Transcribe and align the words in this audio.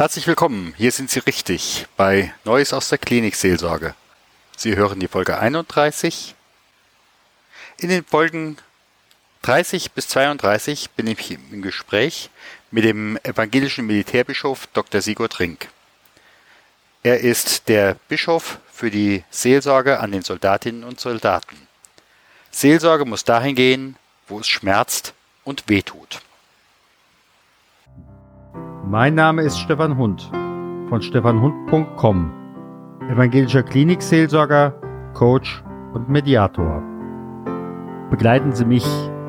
Herzlich 0.00 0.26
willkommen, 0.26 0.72
hier 0.78 0.92
sind 0.92 1.10
Sie 1.10 1.18
richtig 1.18 1.86
bei 1.98 2.32
Neues 2.44 2.72
aus 2.72 2.88
der 2.88 2.96
Klinikseelsorge. 2.96 3.94
Sie 4.56 4.74
hören 4.74 4.98
die 4.98 5.08
Folge 5.08 5.38
31. 5.38 6.34
In 7.76 7.90
den 7.90 8.02
Folgen 8.02 8.56
30 9.42 9.92
bis 9.92 10.08
32 10.08 10.92
bin 10.92 11.06
ich 11.06 11.32
im 11.32 11.60
Gespräch 11.60 12.30
mit 12.70 12.84
dem 12.84 13.18
evangelischen 13.24 13.84
Militärbischof 13.84 14.68
Dr. 14.72 15.02
Sigurd 15.02 15.38
Rink. 15.38 15.68
Er 17.02 17.20
ist 17.20 17.68
der 17.68 17.96
Bischof 18.08 18.58
für 18.72 18.90
die 18.90 19.22
Seelsorge 19.28 20.00
an 20.00 20.12
den 20.12 20.22
Soldatinnen 20.22 20.82
und 20.82 20.98
Soldaten. 20.98 21.68
Seelsorge 22.50 23.04
muss 23.04 23.24
dahin 23.24 23.54
gehen, 23.54 23.96
wo 24.28 24.40
es 24.40 24.48
schmerzt 24.48 25.12
und 25.44 25.68
wehtut. 25.68 26.22
Mein 28.90 29.14
Name 29.14 29.42
ist 29.42 29.56
Stefan 29.56 29.96
Hund 29.96 30.28
von 30.88 31.00
stefanhund.com, 31.00 32.32
evangelischer 33.08 33.62
Klinikseelsorger, 33.62 34.74
Coach 35.14 35.62
und 35.94 36.08
Mediator. 36.08 36.82
Begleiten 38.10 38.50
Sie 38.52 38.64
mich 38.64 38.84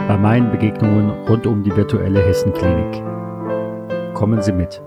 bei 0.07 0.17
meinen 0.17 0.49
Begegnungen 0.49 1.11
rund 1.27 1.45
um 1.45 1.61
die 1.61 1.75
virtuelle 1.75 2.21
Hessenklinik. 2.21 3.03
Kommen 4.15 4.41
Sie 4.41 4.51
mit. 4.51 4.81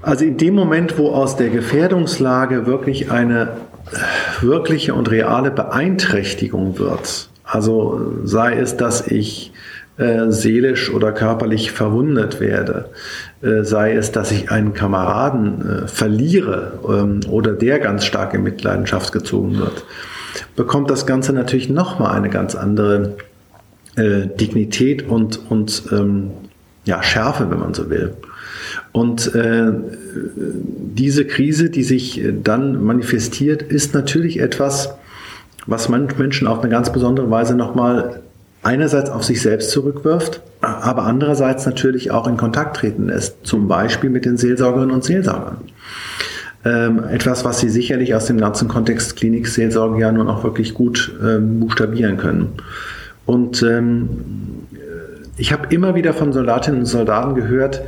Also 0.00 0.24
in 0.24 0.38
dem 0.38 0.54
Moment, 0.54 0.96
wo 0.96 1.10
aus 1.10 1.36
der 1.36 1.50
Gefährdungslage 1.50 2.64
wirklich 2.64 3.10
eine 3.10 3.58
wirkliche 4.40 4.94
und 4.94 5.10
reale 5.10 5.50
Beeinträchtigung 5.50 6.78
wird, 6.78 7.28
also 7.44 8.00
sei 8.24 8.54
es, 8.54 8.78
dass 8.78 9.06
ich 9.06 9.52
äh, 9.96 10.32
seelisch 10.32 10.92
oder 10.92 11.12
körperlich 11.12 11.70
verwundet 11.70 12.40
werde, 12.40 12.86
äh, 13.42 13.62
sei 13.62 13.94
es, 13.94 14.10
dass 14.10 14.32
ich 14.32 14.50
einen 14.50 14.74
Kameraden 14.74 15.84
äh, 15.84 15.86
verliere 15.86 16.80
ähm, 16.88 17.20
oder 17.30 17.52
der 17.52 17.78
ganz 17.78 18.04
stark 18.04 18.34
in 18.34 18.42
Mitleidenschaft 18.42 19.12
gezogen 19.12 19.56
wird, 19.56 19.84
bekommt 20.56 20.90
das 20.90 21.06
Ganze 21.06 21.32
natürlich 21.32 21.68
nochmal 21.68 22.16
eine 22.16 22.28
ganz 22.28 22.56
andere 22.56 23.16
Dignität 23.96 25.08
und, 25.08 25.48
und 25.48 25.84
ähm, 25.92 26.32
ja, 26.84 27.00
Schärfe, 27.00 27.48
wenn 27.48 27.60
man 27.60 27.74
so 27.74 27.90
will. 27.90 28.14
Und 28.90 29.30
diese 29.32 31.24
Krise, 31.26 31.70
die 31.70 31.84
sich 31.84 32.20
dann 32.42 32.82
manifestiert, 32.82 33.62
ist 33.62 33.94
natürlich 33.94 34.40
etwas, 34.40 34.96
was 35.66 35.88
manchen 35.88 36.18
Menschen 36.18 36.48
auf 36.48 36.58
eine 36.58 36.70
ganz 36.70 36.92
besondere 36.92 37.30
Weise 37.30 37.54
nochmal 37.54 38.23
einerseits 38.64 39.10
auf 39.10 39.24
sich 39.24 39.40
selbst 39.40 39.70
zurückwirft, 39.70 40.40
aber 40.60 41.04
andererseits 41.04 41.66
natürlich 41.66 42.10
auch 42.10 42.26
in 42.26 42.36
Kontakt 42.36 42.76
treten 42.76 43.06
lässt, 43.06 43.46
zum 43.46 43.68
Beispiel 43.68 44.10
mit 44.10 44.24
den 44.24 44.36
Seelsorgerinnen 44.36 44.94
und 44.94 45.04
Seelsorgern. 45.04 45.58
Ähm, 46.64 47.04
etwas, 47.04 47.44
was 47.44 47.60
Sie 47.60 47.68
sicherlich 47.68 48.14
aus 48.14 48.24
dem 48.24 48.38
ganzen 48.38 48.68
Kontext 48.68 49.16
Klinikseelsorge 49.16 50.00
ja 50.00 50.10
nur 50.10 50.24
noch 50.24 50.44
wirklich 50.44 50.72
gut 50.72 51.12
ähm, 51.22 51.60
buchstabieren 51.60 52.16
können. 52.16 52.54
Und 53.26 53.62
ähm, 53.62 54.08
ich 55.36 55.52
habe 55.52 55.66
immer 55.74 55.94
wieder 55.94 56.14
von 56.14 56.32
Soldatinnen 56.32 56.80
und 56.80 56.86
Soldaten 56.86 57.34
gehört, 57.34 57.82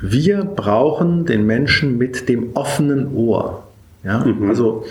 wir 0.00 0.44
brauchen 0.44 1.26
den 1.26 1.46
Menschen 1.46 1.96
mit 1.96 2.28
dem 2.28 2.50
offenen 2.54 3.14
Ohr. 3.14 3.66
Ja? 4.02 4.24
Mhm. 4.24 4.48
Also 4.48 4.84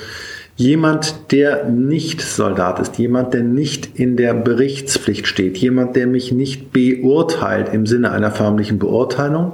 Jemand, 0.57 1.31
der 1.33 1.65
nicht 1.65 2.21
Soldat 2.21 2.79
ist, 2.79 2.97
jemand, 2.97 3.33
der 3.33 3.43
nicht 3.43 3.99
in 3.99 4.15
der 4.15 4.33
Berichtspflicht 4.33 5.27
steht, 5.27 5.57
jemand, 5.57 5.97
der 5.97 6.07
mich 6.07 6.31
nicht 6.31 6.71
beurteilt 6.71 7.73
im 7.73 7.85
Sinne 7.85 8.11
einer 8.11 8.31
förmlichen 8.31 8.79
Beurteilung, 8.79 9.51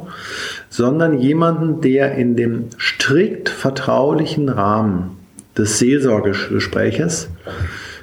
sondern 0.69 1.19
jemanden, 1.19 1.81
der 1.81 2.13
in 2.15 2.35
dem 2.35 2.65
strikt 2.77 3.49
vertraulichen 3.49 4.47
Rahmen 4.47 5.17
des 5.57 5.79
Seelsorgegespräches 5.79 7.29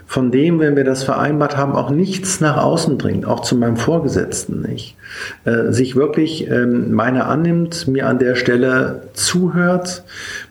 von 0.09 0.31
dem, 0.33 0.59
wenn 0.59 0.75
wir 0.75 0.85
das 0.85 1.05
vereinbart 1.05 1.59
haben, 1.59 1.75
auch 1.75 1.91
nichts 1.91 2.41
nach 2.41 2.57
außen 2.57 2.97
dringt, 2.97 3.27
auch 3.27 3.41
zu 3.41 3.55
meinem 3.57 3.77
Vorgesetzten 3.77 4.63
nicht, 4.63 4.97
äh, 5.45 5.71
sich 5.71 5.97
wirklich 5.97 6.49
ähm, 6.51 6.95
meiner 6.95 7.27
annimmt, 7.27 7.87
mir 7.87 8.07
an 8.07 8.19
der 8.19 8.35
Stelle 8.35 9.03
zuhört, 9.13 10.05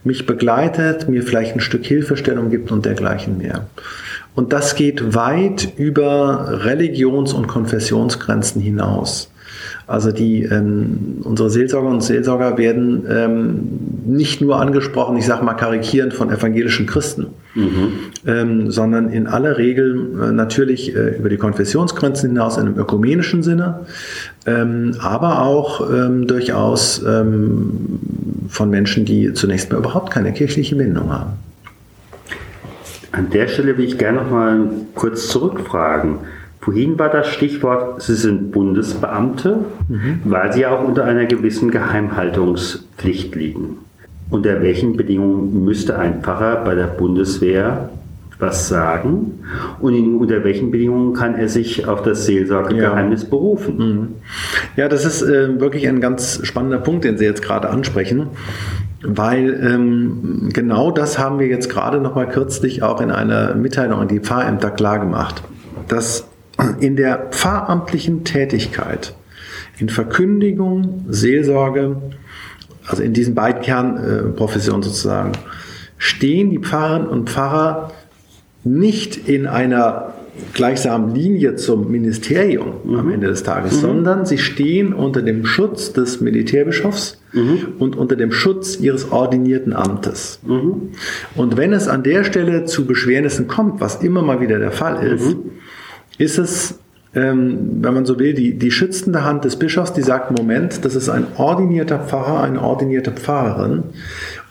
mich 0.03 0.27
begleitet, 0.27 1.09
mir 1.09 1.23
vielleicht 1.23 1.55
ein 1.55 1.59
Stück 1.59 1.83
Hilfestellung 1.85 2.51
gibt 2.51 2.71
und 2.71 2.85
dergleichen 2.85 3.39
mehr. 3.39 3.65
Und 4.35 4.53
das 4.53 4.75
geht 4.75 5.15
weit 5.15 5.73
über 5.75 6.63
Religions- 6.63 7.33
und 7.33 7.47
Konfessionsgrenzen 7.47 8.61
hinaus. 8.61 9.31
Also 9.87 10.11
die, 10.11 10.43
ähm, 10.43 11.19
unsere 11.23 11.49
Seelsorger 11.49 11.89
und 11.89 12.01
Seelsorger 12.01 12.57
werden 12.57 13.05
ähm, 13.09 13.59
nicht 14.05 14.41
nur 14.41 14.59
angesprochen, 14.59 15.17
ich 15.17 15.25
sage 15.25 15.43
mal 15.43 15.53
karikierend 15.53 16.13
von 16.13 16.31
evangelischen 16.31 16.85
Christen, 16.85 17.27
mhm. 17.55 17.93
ähm, 18.25 18.71
sondern 18.71 19.09
in 19.09 19.27
aller 19.27 19.57
Regel 19.57 20.09
äh, 20.21 20.31
natürlich 20.31 20.95
äh, 20.95 21.17
über 21.17 21.29
die 21.29 21.37
Konfessionsgrenzen 21.37 22.29
hinaus 22.29 22.57
in 22.57 22.67
einem 22.67 22.77
ökumenischen 22.77 23.43
Sinne, 23.43 23.85
ähm, 24.45 24.95
aber 24.99 25.41
auch 25.41 25.89
ähm, 25.91 26.27
durchaus 26.27 27.03
ähm, 27.05 27.99
von 28.49 28.69
Menschen, 28.69 29.05
die 29.05 29.33
zunächst 29.33 29.71
mal 29.71 29.79
überhaupt 29.79 30.11
keine 30.11 30.33
kirchliche 30.33 30.75
Bindung 30.75 31.11
haben. 31.11 31.33
An 33.11 33.29
der 33.29 33.47
Stelle 33.47 33.77
will 33.77 33.85
ich 33.85 33.97
gerne 33.97 34.21
noch 34.21 34.29
mal 34.29 34.69
kurz 34.93 35.29
zurückfragen. 35.29 36.17
Vorhin 36.67 36.99
war 36.99 37.09
das 37.09 37.29
Stichwort, 37.29 38.01
Sie 38.01 38.15
sind 38.15 38.51
Bundesbeamte, 38.51 39.59
mhm. 39.87 40.19
weil 40.25 40.51
Sie 40.51 40.65
auch 40.65 40.85
unter 40.85 41.05
einer 41.05 41.25
gewissen 41.25 41.71
Geheimhaltungspflicht 41.71 43.33
liegen. 43.35 43.77
Unter 44.29 44.61
welchen 44.61 44.97
Bedingungen 44.97 45.63
müsste 45.63 45.97
ein 45.97 46.21
Pfarrer 46.21 46.65
bei 46.65 46.75
der 46.75 46.87
Bundeswehr 46.87 47.89
was 48.37 48.67
sagen 48.67 49.39
und 49.79 49.95
in, 49.95 50.17
unter 50.17 50.43
welchen 50.43 50.69
Bedingungen 50.69 51.13
kann 51.13 51.35
er 51.35 51.47
sich 51.47 51.87
auf 51.87 52.03
das 52.03 52.25
Seelsorgegeheimnis 52.25 53.23
ja. 53.23 53.29
berufen? 53.29 53.77
Mhm. 53.77 54.07
Ja, 54.75 54.89
das 54.89 55.05
ist 55.05 55.21
äh, 55.21 55.61
wirklich 55.61 55.87
ein 55.87 56.01
ganz 56.01 56.41
spannender 56.43 56.79
Punkt, 56.79 57.05
den 57.05 57.17
Sie 57.17 57.23
jetzt 57.23 57.43
gerade 57.43 57.69
ansprechen, 57.69 58.27
weil 59.03 59.57
ähm, 59.63 60.49
genau 60.51 60.91
das 60.91 61.17
haben 61.17 61.39
wir 61.39 61.47
jetzt 61.47 61.69
gerade 61.69 62.01
noch 62.01 62.15
mal 62.15 62.27
kürzlich 62.27 62.83
auch 62.83 62.99
in 62.99 63.09
einer 63.09 63.55
Mitteilung 63.55 64.01
an 64.01 64.09
die 64.09 64.19
Pfarrämter 64.19 64.69
klargemacht, 64.69 65.43
dass 65.87 66.27
in 66.79 66.95
der 66.95 67.27
pfarramtlichen 67.31 68.23
Tätigkeit, 68.23 69.13
in 69.77 69.89
Verkündigung, 69.89 71.05
Seelsorge, 71.07 71.97
also 72.87 73.03
in 73.03 73.13
diesen 73.13 73.35
beiden 73.35 73.61
Kernprofessionen 73.61 74.83
sozusagen, 74.83 75.33
stehen 75.97 76.49
die 76.49 76.59
Pfarrerinnen 76.59 77.07
und 77.07 77.29
Pfarrer 77.29 77.91
nicht 78.63 79.27
in 79.27 79.47
einer 79.47 80.13
gleichsamen 80.53 81.15
Linie 81.15 81.55
zum 81.55 81.91
Ministerium 81.91 82.73
mhm. 82.83 82.95
am 82.95 83.11
Ende 83.11 83.27
des 83.27 83.43
Tages, 83.43 83.77
mhm. 83.77 83.81
sondern 83.81 84.25
sie 84.25 84.37
stehen 84.37 84.93
unter 84.93 85.23
dem 85.23 85.45
Schutz 85.45 85.93
des 85.93 86.21
Militärbischofs 86.21 87.19
mhm. 87.33 87.73
und 87.79 87.95
unter 87.95 88.15
dem 88.15 88.31
Schutz 88.31 88.79
ihres 88.79 89.11
ordinierten 89.11 89.73
Amtes. 89.73 90.39
Mhm. 90.45 90.89
Und 91.35 91.57
wenn 91.57 91.73
es 91.73 91.87
an 91.87 92.03
der 92.03 92.23
Stelle 92.23 92.65
zu 92.65 92.85
Beschwernissen 92.85 93.47
kommt, 93.47 93.81
was 93.81 94.03
immer 94.03 94.21
mal 94.21 94.39
wieder 94.39 94.59
der 94.59 94.71
Fall 94.71 95.05
ist, 95.05 95.35
mhm 95.35 95.51
ist 96.17 96.37
es, 96.37 96.79
ähm, 97.15 97.79
wenn 97.81 97.93
man 97.93 98.05
so 98.05 98.19
will, 98.19 98.33
die, 98.33 98.57
die 98.57 98.71
schützende 98.71 99.23
Hand 99.23 99.45
des 99.45 99.55
Bischofs, 99.55 99.93
die 99.93 100.01
sagt, 100.01 100.37
Moment, 100.37 100.83
das 100.85 100.95
ist 100.95 101.09
ein 101.09 101.25
ordinierter 101.37 101.99
Pfarrer, 101.99 102.43
eine 102.43 102.61
ordinierte 102.61 103.11
Pfarrerin. 103.11 103.83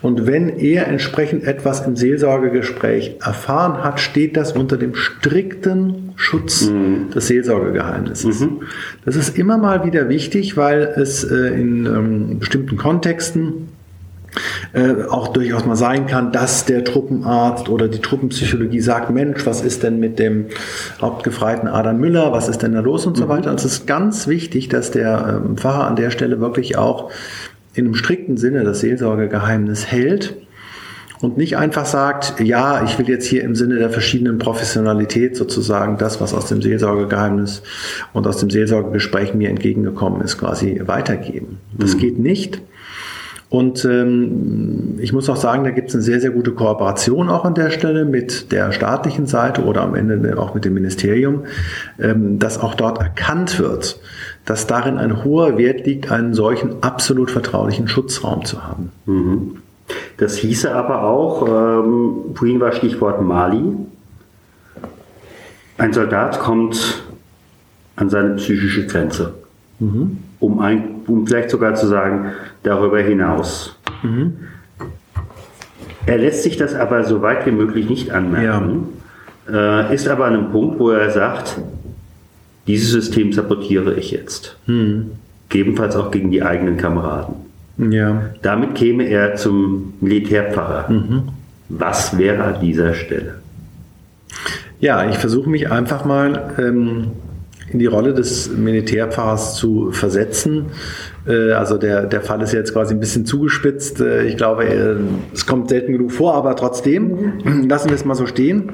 Und 0.01 0.27
wenn 0.27 0.49
er 0.49 0.87
entsprechend 0.87 1.45
etwas 1.45 1.85
im 1.85 1.95
Seelsorgegespräch 1.95 3.17
erfahren 3.23 3.83
hat, 3.83 3.99
steht 3.99 4.35
das 4.35 4.51
unter 4.51 4.77
dem 4.77 4.95
strikten 4.95 6.13
Schutz 6.15 6.69
mhm. 6.69 7.11
des 7.13 7.27
Seelsorgegeheimnisses. 7.27 8.41
Mhm. 8.41 8.61
Das 9.05 9.15
ist 9.15 9.37
immer 9.37 9.57
mal 9.57 9.85
wieder 9.85 10.09
wichtig, 10.09 10.57
weil 10.57 10.93
es 10.97 11.23
äh, 11.23 11.35
in 11.35 11.85
ähm, 11.85 12.39
bestimmten 12.39 12.77
Kontexten 12.77 13.69
äh, 14.73 15.03
auch 15.09 15.29
durchaus 15.29 15.65
mal 15.65 15.75
sein 15.75 16.07
kann, 16.07 16.31
dass 16.31 16.65
der 16.65 16.83
Truppenarzt 16.83 17.69
oder 17.69 17.87
die 17.87 17.99
Truppenpsychologie 17.99 18.81
sagt, 18.81 19.09
Mensch, 19.09 19.45
was 19.45 19.61
ist 19.61 19.83
denn 19.83 19.99
mit 19.99 20.19
dem 20.19 20.47
Hauptgefreiten 21.01 21.67
Adam 21.67 21.99
Müller, 21.99 22.31
was 22.31 22.47
ist 22.47 22.61
denn 22.61 22.73
da 22.73 22.79
los 22.79 23.05
und 23.05 23.17
so 23.17 23.25
mhm. 23.25 23.29
weiter. 23.29 23.51
Also 23.51 23.67
es 23.67 23.79
ist 23.79 23.87
ganz 23.87 24.27
wichtig, 24.27 24.69
dass 24.69 24.91
der 24.91 25.41
ähm, 25.45 25.57
Pfarrer 25.57 25.87
an 25.87 25.95
der 25.95 26.11
Stelle 26.11 26.39
wirklich 26.39 26.77
auch 26.77 27.11
in 27.73 27.85
einem 27.85 27.95
strikten 27.95 28.37
Sinne 28.37 28.63
das 28.63 28.79
Seelsorgegeheimnis 28.79 29.85
hält 29.85 30.35
und 31.19 31.37
nicht 31.37 31.57
einfach 31.57 31.85
sagt, 31.85 32.39
ja, 32.39 32.83
ich 32.83 32.97
will 32.99 33.09
jetzt 33.09 33.25
hier 33.25 33.43
im 33.43 33.55
Sinne 33.55 33.77
der 33.77 33.89
verschiedenen 33.89 34.37
Professionalität 34.37 35.35
sozusagen 35.35 35.97
das, 35.97 36.21
was 36.21 36.33
aus 36.33 36.47
dem 36.47 36.61
Seelsorgegeheimnis 36.61 37.63
und 38.13 38.27
aus 38.27 38.37
dem 38.37 38.49
Seelsorgegespräch 38.49 39.33
mir 39.33 39.49
entgegengekommen 39.49 40.21
ist, 40.21 40.37
quasi 40.37 40.81
weitergeben. 40.85 41.59
Das 41.73 41.95
mhm. 41.95 41.99
geht 41.99 42.19
nicht. 42.19 42.61
Und 43.49 43.85
ähm, 43.85 44.95
ich 44.99 45.13
muss 45.13 45.29
auch 45.29 45.37
sagen, 45.37 45.63
da 45.63 45.71
gibt 45.71 45.89
es 45.89 45.95
eine 45.95 46.03
sehr, 46.03 46.19
sehr 46.19 46.31
gute 46.31 46.51
Kooperation 46.51 47.29
auch 47.29 47.45
an 47.45 47.53
der 47.53 47.69
Stelle 47.69 48.03
mit 48.03 48.51
der 48.51 48.73
staatlichen 48.73 49.25
Seite 49.25 49.63
oder 49.63 49.83
am 49.83 49.95
Ende 49.95 50.37
auch 50.37 50.53
mit 50.53 50.65
dem 50.65 50.73
Ministerium, 50.73 51.45
ähm, 51.97 52.39
dass 52.39 52.59
auch 52.59 52.75
dort 52.75 52.99
erkannt 52.99 53.57
wird, 53.57 54.01
dass 54.43 54.67
darin 54.67 54.97
ein 54.97 55.23
hoher 55.23 55.57
Wert 55.57 55.85
liegt, 55.85 56.11
einen 56.11 56.33
solchen 56.33 56.83
absolut 56.83 57.31
vertraulichen 57.31 57.87
Schutzraum 57.87 58.43
zu 58.43 58.67
haben. 58.67 58.91
Mhm. 59.05 59.57
Das 60.17 60.35
hieße 60.35 60.73
aber 60.73 61.03
auch, 61.03 61.47
ähm, 61.47 62.35
vorhin 62.35 62.59
war 62.59 62.73
Stichwort 62.73 63.21
Mali. 63.21 63.63
Ein 65.77 65.93
Soldat 65.93 66.39
kommt 66.39 67.03
an 67.95 68.09
seine 68.09 68.35
psychische 68.35 68.87
Grenze, 68.87 69.35
mhm. 69.79 70.17
Um, 70.39 70.59
ein, 70.59 71.01
um 71.07 71.25
vielleicht 71.25 71.49
sogar 71.49 71.75
zu 71.75 71.87
sagen, 71.87 72.31
darüber 72.63 72.99
hinaus. 72.99 73.77
Mhm. 74.03 74.33
Er 76.05 76.17
lässt 76.17 76.43
sich 76.43 76.57
das 76.57 76.73
aber 76.73 77.03
so 77.03 77.21
weit 77.21 77.45
wie 77.45 77.51
möglich 77.51 77.89
nicht 77.89 78.11
anmerken, 78.11 78.87
ja. 79.51 79.89
äh, 79.89 79.93
ist 79.93 80.07
aber 80.07 80.25
an 80.25 80.35
einem 80.35 80.51
Punkt, 80.51 80.79
wo 80.79 80.91
er 80.91 81.11
sagt, 81.11 81.57
dieses 82.65 82.91
System 82.91 83.33
sabotiere 83.33 83.93
ich 83.95 84.11
jetzt. 84.11 84.57
Mhm. 84.67 85.11
Gegebenenfalls 85.49 85.95
auch 85.95 86.11
gegen 86.11 86.31
die 86.31 86.43
eigenen 86.43 86.77
Kameraden. 86.77 87.35
Ja. 87.77 88.21
Damit 88.41 88.75
käme 88.75 89.03
er 89.03 89.35
zum 89.35 89.93
Militärpfarrer. 90.01 90.91
Mhm. 90.91 91.23
Was 91.69 92.17
wäre 92.17 92.43
an 92.43 92.61
dieser 92.61 92.93
Stelle? 92.93 93.35
Ja, 94.79 95.09
ich 95.09 95.17
versuche 95.17 95.49
mich 95.49 95.71
einfach 95.71 96.05
mal 96.05 96.53
ähm, 96.59 97.11
in 97.69 97.79
die 97.79 97.85
Rolle 97.85 98.13
des 98.13 98.49
Militärpfarrers 98.49 99.55
zu 99.55 99.91
versetzen. 99.91 100.67
Äh, 101.27 101.51
also 101.51 101.77
der, 101.77 102.05
der 102.05 102.21
Fall 102.21 102.41
ist 102.41 102.53
jetzt 102.53 102.73
quasi 102.73 102.93
ein 102.93 102.99
bisschen 102.99 103.25
zugespitzt. 103.25 103.99
Äh, 103.99 104.25
ich 104.25 104.37
glaube, 104.37 104.65
äh, 104.65 104.95
es 105.33 105.45
kommt 105.45 105.69
selten 105.69 105.91
genug 105.91 106.11
vor, 106.11 106.35
aber 106.35 106.55
trotzdem, 106.55 107.33
lassen 107.67 107.89
wir 107.89 107.95
es 107.95 108.05
mal 108.05 108.15
so 108.15 108.25
stehen. 108.25 108.71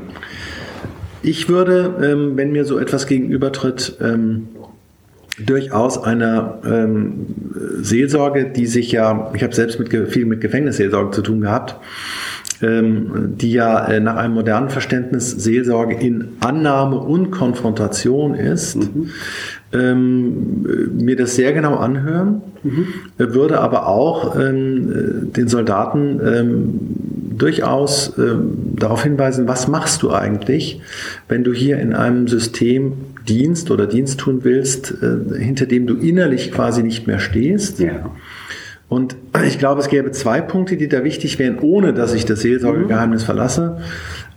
Ich 1.21 1.49
würde, 1.49 1.95
ähm, 2.03 2.33
wenn 2.35 2.51
mir 2.51 2.65
so 2.65 2.77
etwas 2.77 3.07
gegenübertritt, 3.07 3.97
ähm, 4.01 4.49
durchaus 5.39 5.97
einer 5.97 6.59
ähm, 6.63 7.25
Seelsorge, 7.81 8.45
die 8.45 8.67
sich 8.67 8.91
ja, 8.91 9.31
ich 9.33 9.41
habe 9.41 9.55
selbst 9.55 9.79
mit, 9.79 9.89
viel 10.11 10.25
mit 10.25 10.41
Gefängnisseelsorge 10.41 11.11
zu 11.11 11.21
tun 11.23 11.41
gehabt, 11.41 11.75
die 12.61 13.51
ja 13.51 13.85
äh, 13.87 13.99
nach 13.99 14.15
einem 14.15 14.33
modernen 14.33 14.69
Verständnis 14.69 15.31
Seelsorge 15.31 15.95
in 15.95 16.29
Annahme 16.39 16.97
und 16.97 17.31
Konfrontation 17.31 18.35
ist, 18.35 18.75
mhm. 18.75 19.09
ähm, 19.73 20.97
mir 20.97 21.15
das 21.15 21.35
sehr 21.35 21.53
genau 21.53 21.75
anhören, 21.75 22.41
mhm. 22.63 22.87
würde 23.17 23.59
aber 23.59 23.87
auch 23.87 24.39
ähm, 24.39 25.31
den 25.33 25.47
Soldaten 25.47 26.19
ähm, 26.25 26.79
durchaus 27.37 28.13
ähm, 28.17 28.75
darauf 28.75 29.03
hinweisen, 29.03 29.47
was 29.47 29.67
machst 29.67 30.03
du 30.03 30.11
eigentlich, 30.11 30.81
wenn 31.27 31.43
du 31.43 31.53
hier 31.53 31.79
in 31.79 31.93
einem 31.93 32.27
System 32.27 32.93
Dienst 33.27 33.71
oder 33.71 33.87
Dienst 33.87 34.19
tun 34.19 34.39
willst, 34.43 34.93
äh, 35.01 35.39
hinter 35.39 35.65
dem 35.65 35.87
du 35.87 35.95
innerlich 35.95 36.51
quasi 36.51 36.83
nicht 36.83 37.07
mehr 37.07 37.19
stehst. 37.19 37.79
Ja. 37.79 38.11
Und 38.93 39.15
ich 39.47 39.57
glaube, 39.57 39.81
es 39.81 39.87
gäbe 39.87 40.11
zwei 40.11 40.39
Punkte, 40.39 40.77
die 40.77 40.87
da 40.87 41.03
wichtig 41.03 41.39
wären, 41.39 41.57
ohne 41.61 41.95
dass 41.95 42.13
ich 42.13 42.25
das 42.25 42.41
Seelsorgegeheimnis 42.41 43.23
verlasse. 43.23 43.77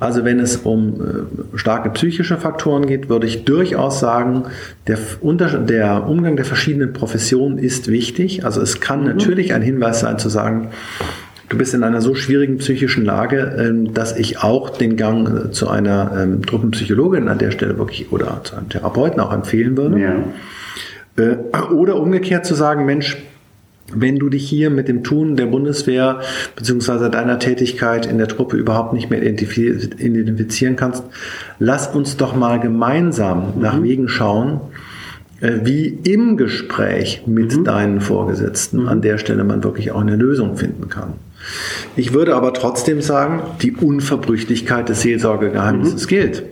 Also 0.01 0.25
wenn 0.25 0.41
es 0.41 0.57
um 0.57 0.95
äh, 0.95 1.59
starke 1.59 1.91
psychische 1.91 2.39
Faktoren 2.39 2.87
geht, 2.87 3.11
würde 3.11 3.27
ich 3.27 3.45
durchaus 3.45 4.01
sagen, 4.01 4.45
der, 4.87 4.97
der 5.59 6.09
Umgang 6.09 6.37
der 6.37 6.47
verschiedenen 6.47 6.95
Professionen 6.95 7.59
ist 7.59 7.89
wichtig. 7.89 8.47
Also 8.47 8.63
es 8.63 8.81
kann 8.81 9.01
mhm. 9.01 9.09
natürlich 9.09 9.53
ein 9.53 9.61
Hinweis 9.61 10.01
sein 10.01 10.19
zu 10.19 10.31
sagen, 10.31 10.71
du 11.51 11.59
bist 11.59 11.75
in 11.75 11.83
einer 11.83 12.01
so 12.01 12.15
schwierigen 12.15 12.57
psychischen 12.57 13.05
Lage, 13.05 13.57
ähm, 13.59 13.93
dass 13.93 14.17
ich 14.17 14.43
auch 14.43 14.71
den 14.71 14.97
Gang 14.97 15.49
äh, 15.49 15.51
zu 15.51 15.69
einer 15.69 16.13
ähm, 16.19 16.47
Truppenpsychologin 16.47 17.29
an 17.29 17.37
der 17.37 17.51
Stelle 17.51 17.77
wirklich 17.77 18.11
oder 18.11 18.41
zu 18.43 18.57
einem 18.57 18.71
Therapeuten 18.71 19.21
auch 19.21 19.35
empfehlen 19.35 19.77
würde. 19.77 20.01
Ja. 20.01 20.15
Äh, 21.23 21.37
oder 21.75 21.97
umgekehrt 21.97 22.47
zu 22.47 22.55
sagen, 22.55 22.87
Mensch, 22.87 23.19
wenn 23.93 24.19
du 24.19 24.29
dich 24.29 24.49
hier 24.49 24.71
mit 24.71 24.89
dem 24.89 25.05
Tun 25.05 25.37
der 25.37 25.47
Bundeswehr 25.47 26.21
beziehungsweise 26.55 27.11
deiner 27.11 27.39
Tätigkeit 27.39 28.07
in 28.07 28.19
der 28.19 28.29
Truppe 28.29 28.57
überhaupt 28.57 28.93
nicht 28.93 29.11
mehr 29.11 29.23
identifizieren 29.23 30.77
kannst, 30.77 31.05
lass 31.59 31.89
uns 31.89 32.17
doch 32.17 32.35
mal 32.35 32.59
gemeinsam 32.61 33.55
mhm. 33.55 33.63
nach 33.63 33.83
Wegen 33.83 34.09
schauen, 34.09 34.61
äh, 35.41 35.61
wie 35.65 35.87
im 35.87 36.37
Gespräch 36.37 37.23
mit 37.27 37.57
mhm. 37.57 37.65
deinen 37.65 38.01
Vorgesetzten 38.01 38.83
mhm. 38.83 38.89
an 38.89 39.03
der 39.03 39.19
Stelle 39.19 39.45
man 39.45 39.63
wirklich 39.63 39.93
auch 39.93 40.01
eine 40.01 40.17
Lösung 40.17 40.57
finden 40.57 40.89
kann. 40.89 41.15
Ich 41.95 42.13
würde 42.13 42.35
aber 42.35 42.53
trotzdem 42.55 43.01
sagen, 43.01 43.43
die 43.63 43.73
Unverbrüchlichkeit 43.73 44.89
des 44.89 45.03
Seelsorgegeheimnisses 45.03 46.05
mhm. 46.05 46.09
gilt. 46.09 46.43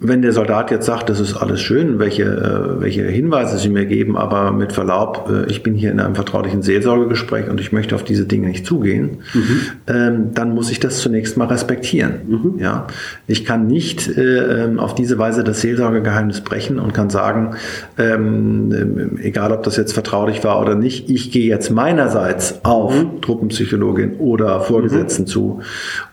Wenn 0.00 0.22
der 0.22 0.32
Soldat 0.32 0.70
jetzt 0.70 0.86
sagt, 0.86 1.08
das 1.10 1.18
ist 1.18 1.34
alles 1.34 1.60
schön, 1.60 1.98
welche, 1.98 2.22
äh, 2.22 2.80
welche 2.80 3.02
Hinweise 3.02 3.58
Sie 3.58 3.68
mir 3.68 3.84
geben, 3.84 4.16
aber 4.16 4.52
mit 4.52 4.72
Verlaub, 4.72 5.28
äh, 5.28 5.50
ich 5.50 5.64
bin 5.64 5.74
hier 5.74 5.90
in 5.90 5.98
einem 5.98 6.14
vertraulichen 6.14 6.62
Seelsorgegespräch 6.62 7.48
und 7.48 7.60
ich 7.60 7.72
möchte 7.72 7.96
auf 7.96 8.04
diese 8.04 8.24
Dinge 8.24 8.46
nicht 8.46 8.64
zugehen, 8.64 9.18
mhm. 9.34 9.60
ähm, 9.88 10.34
dann 10.34 10.54
muss 10.54 10.70
ich 10.70 10.78
das 10.78 11.00
zunächst 11.00 11.36
mal 11.36 11.46
respektieren. 11.46 12.12
Mhm. 12.28 12.54
Ja, 12.60 12.86
ich 13.26 13.44
kann 13.44 13.66
nicht 13.66 14.06
äh, 14.16 14.66
ähm, 14.66 14.78
auf 14.78 14.94
diese 14.94 15.18
Weise 15.18 15.42
das 15.42 15.62
Seelsorgegeheimnis 15.62 16.42
brechen 16.42 16.78
und 16.78 16.94
kann 16.94 17.10
sagen, 17.10 17.56
ähm, 17.98 19.18
egal 19.20 19.50
ob 19.50 19.64
das 19.64 19.76
jetzt 19.76 19.94
vertraulich 19.94 20.44
war 20.44 20.60
oder 20.60 20.76
nicht, 20.76 21.10
ich 21.10 21.32
gehe 21.32 21.48
jetzt 21.48 21.70
meinerseits 21.70 22.60
auf 22.64 22.94
mhm. 22.94 23.20
Truppenpsychologin 23.20 24.14
oder 24.18 24.60
Vorgesetzten 24.60 25.22
mhm. 25.22 25.26
zu 25.26 25.60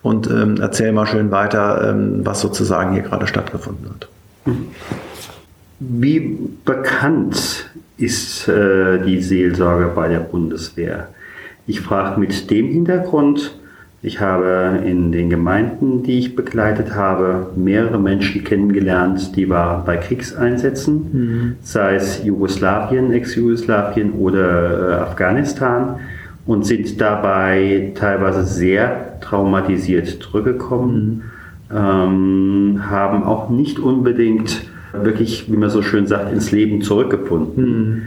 und 0.01 0.27
ähm, 0.27 0.55
erzähl 0.59 0.91
mal 0.91 1.05
schön 1.05 1.29
weiter, 1.29 1.95
was 2.23 2.41
sozusagen 2.41 2.93
hier 2.93 3.03
gerade 3.03 3.27
stattgefunden 3.27 3.74
gefunden 3.75 3.89
hat. 3.89 4.09
Wie 5.79 6.37
bekannt 6.63 7.69
ist 7.97 8.47
äh, 8.47 8.99
die 9.05 9.21
Seelsorge 9.21 9.91
bei 9.93 10.07
der 10.07 10.19
Bundeswehr? 10.19 11.09
Ich 11.67 11.81
frage 11.81 12.19
mit 12.19 12.49
dem 12.49 12.67
Hintergrund, 12.67 13.57
ich 14.01 14.19
habe 14.19 14.83
in 14.85 15.11
den 15.11 15.31
Gemeinden, 15.31 16.03
die 16.03 16.19
ich 16.19 16.35
begleitet 16.35 16.93
habe, 16.93 17.51
mehrere 17.55 17.99
Menschen 17.99 18.43
kennengelernt, 18.43 19.35
die 19.35 19.49
waren 19.49 19.83
bei 19.83 19.97
Kriegseinsätzen, 19.97 20.95
mhm. 21.11 21.55
sei 21.63 21.95
es 21.95 22.23
Jugoslawien, 22.23 23.11
Ex-Jugoslawien 23.11 24.11
oder 24.11 24.89
äh, 24.89 24.93
Afghanistan 25.01 25.99
und 26.45 26.67
sind 26.67 27.01
dabei 27.01 27.93
teilweise 27.95 28.45
sehr 28.45 29.19
traumatisiert 29.21 30.07
zurückgekommen. 30.07 31.05
Mhm 31.05 31.34
ähm, 31.71 32.83
haben 32.89 33.23
auch 33.23 33.49
nicht 33.49 33.79
unbedingt 33.79 34.65
wirklich, 34.93 35.51
wie 35.51 35.57
man 35.57 35.69
so 35.69 35.81
schön 35.81 36.07
sagt, 36.07 36.31
ins 36.31 36.51
Leben 36.51 36.81
zurückgefunden. 36.81 37.65
Mhm. 37.65 38.01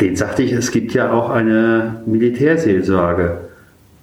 Den 0.00 0.16
sagte 0.16 0.42
ich, 0.42 0.52
es 0.52 0.70
gibt 0.70 0.94
ja 0.94 1.12
auch 1.12 1.30
eine 1.30 2.02
Militärseelsorge. 2.06 3.38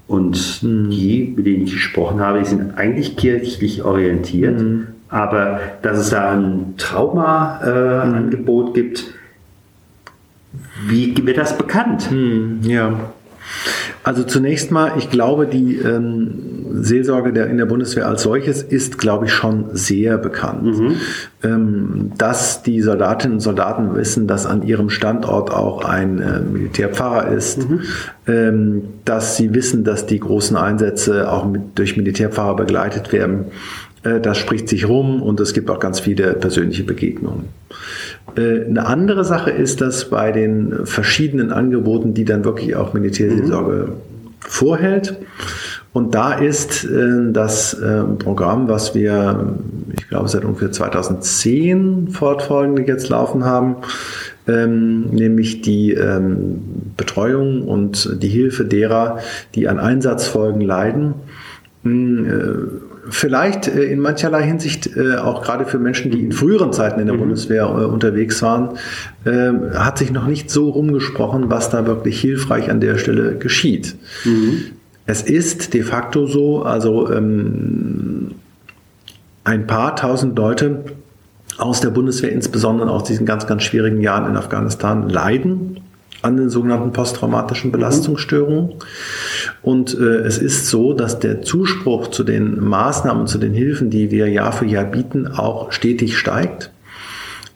Und 0.08 0.62
mhm. 0.62 0.90
die, 0.90 1.34
mit 1.36 1.46
denen 1.46 1.64
ich 1.64 1.74
gesprochen 1.74 2.20
habe, 2.20 2.40
die 2.40 2.46
sind 2.46 2.78
eigentlich 2.78 3.18
kirchlich 3.18 3.84
orientiert. 3.84 4.60
Mhm. 4.60 4.88
Aber 5.10 5.60
dass 5.82 5.98
es 5.98 6.10
da 6.10 6.32
ein 6.32 6.76
Trauma-Angebot 6.78 8.78
äh, 8.78 8.82
gibt, 8.82 9.14
wie 10.88 11.16
wird 11.26 11.38
das 11.38 11.58
bekannt? 11.58 12.12
Mhm. 12.12 12.60
Ja. 12.64 13.12
Also 14.04 14.24
zunächst 14.24 14.72
mal, 14.72 14.94
ich 14.98 15.10
glaube, 15.10 15.48
die 15.48 15.78
ähm, 15.78 16.55
Seelsorge 16.84 17.34
der, 17.34 17.48
in 17.48 17.58
der 17.58 17.66
Bundeswehr 17.66 18.08
als 18.08 18.24
solches 18.24 18.64
ist, 18.64 18.98
glaube 18.98 19.26
ich, 19.26 19.32
schon 19.32 19.66
sehr 19.74 20.18
bekannt. 20.18 20.80
Mhm. 20.80 20.96
Ähm, 21.44 22.12
dass 22.18 22.64
die 22.64 22.82
Soldatinnen 22.82 23.38
und 23.38 23.42
Soldaten 23.42 23.96
wissen, 23.96 24.28
dass 24.28 24.46
an 24.46 24.64
ihrem 24.64 24.90
Standort 24.90 25.52
auch 25.52 25.86
ein 25.86 26.20
äh, 26.20 26.40
Militärpfarrer 26.40 27.30
ist, 27.30 27.70
mhm. 27.70 27.82
ähm, 28.28 28.82
dass 29.06 29.38
sie 29.38 29.54
wissen, 29.54 29.84
dass 29.84 30.06
die 30.06 30.20
großen 30.20 30.58
Einsätze 30.58 31.32
auch 31.32 31.46
mit, 31.46 31.62
durch 31.76 31.98
Militärpfarrer 31.98 32.56
begleitet 32.56 33.14
werden. 33.14 33.46
Äh, 34.04 34.22
das 34.22 34.38
spricht 34.38 34.70
sich 34.70 34.88
rum 34.88 35.22
und 35.22 35.40
es 35.40 35.54
gibt 35.54 35.70
auch 35.70 35.80
ganz 35.80 36.00
viele 36.00 36.34
persönliche 36.34 36.84
Begegnungen. 36.84 37.46
Äh, 38.38 38.66
eine 38.66 38.86
andere 38.86 39.26
Sache 39.26 39.52
ist, 39.52 39.82
dass 39.82 40.10
bei 40.10 40.32
den 40.32 40.86
verschiedenen 40.86 41.52
Angeboten, 41.52 42.14
die 42.14 42.26
dann 42.26 42.46
wirklich 42.46 42.76
auch 42.76 42.94
Militärseelsorge 42.94 43.88
mhm. 43.88 43.94
vorhält, 44.40 45.18
und 45.96 46.14
da 46.14 46.34
ist 46.34 46.84
äh, 46.84 47.32
das 47.32 47.74
äh, 47.74 48.04
Programm, 48.04 48.68
was 48.68 48.94
wir, 48.94 49.56
ich 49.96 50.10
glaube, 50.10 50.28
seit 50.28 50.44
ungefähr 50.44 50.70
2010 50.70 52.10
fortfolgend 52.10 52.86
jetzt 52.86 53.08
laufen 53.08 53.46
haben, 53.46 53.78
ähm, 54.46 55.06
nämlich 55.12 55.62
die 55.62 55.94
ähm, 55.94 56.92
Betreuung 56.98 57.62
und 57.62 58.22
die 58.22 58.28
Hilfe 58.28 58.66
derer, 58.66 59.20
die 59.56 59.70
an 59.70 59.80
Einsatzfolgen 59.80 60.60
leiden. 60.60 61.14
Hm, 61.84 62.26
äh, 62.26 63.10
vielleicht 63.10 63.70
äh, 63.70 63.84
in 63.84 64.02
mancherlei 64.02 64.44
Hinsicht 64.44 64.98
äh, 64.98 65.16
auch 65.16 65.44
gerade 65.44 65.64
für 65.64 65.80
Menschen, 65.80 66.12
die 66.12 66.22
in 66.24 66.34
früheren 66.34 66.74
Zeiten 66.74 67.00
in 67.00 67.06
der 67.06 67.16
mhm. 67.16 67.20
Bundeswehr 67.20 67.70
unterwegs 67.70 68.42
waren, 68.42 68.72
ähm, 69.26 69.72
hat 69.74 69.98
sich 70.00 70.12
noch 70.12 70.28
nicht 70.28 70.50
so 70.50 70.72
rumgesprochen, 70.72 71.50
was 71.50 71.70
da 71.70 71.88
wirklich 71.88 72.20
hilfreich 72.20 72.70
an 72.70 72.82
der 72.82 72.98
Stelle 72.98 73.38
geschieht. 73.38 73.96
Mhm. 74.26 74.75
Es 75.06 75.22
ist 75.22 75.74
de 75.74 75.84
facto 75.84 76.26
so, 76.26 76.64
also 76.64 77.12
ähm, 77.12 78.32
ein 79.44 79.68
paar 79.68 79.96
tausend 79.96 80.38
Leute 80.38 80.84
aus 81.58 81.80
der 81.80 81.90
Bundeswehr, 81.90 82.32
insbesondere 82.32 82.90
aus 82.90 83.04
diesen 83.04 83.26
ganz, 83.26 83.46
ganz 83.48 83.64
schwierigen 83.64 84.02
Jahren 84.02 84.30
in 84.30 84.36
Afghanistan, 84.36 85.08
leiden 85.08 85.80
an 86.22 86.38
den 86.38 86.50
sogenannten 86.50 86.92
posttraumatischen 86.92 87.72
Belastungsstörungen. 87.72 88.74
Und 89.62 89.94
äh, 89.94 90.22
es 90.22 90.40
ist 90.40 90.68
so, 90.68 90.94
dass 90.94 91.20
der 91.20 91.44
Zuspruch 91.44 92.08
zu 92.08 92.24
den 92.24 92.60
Maßnahmen, 92.60 93.28
zu 93.28 93.38
den 93.38 93.54
Hilfen, 93.54 93.92
die 93.92 94.10
wir 94.10 94.28
Jahr 94.28 94.52
für 94.52 94.66
Jahr 94.66 94.86
bieten, 94.86 95.28
auch 95.28 95.72
stetig 95.72 96.18
steigt. 96.18 96.72